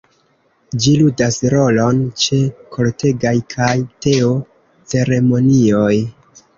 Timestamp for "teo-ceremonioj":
4.09-5.97